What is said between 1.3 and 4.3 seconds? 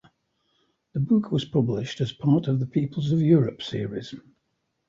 published as part of the "The Peoples of Europe" series.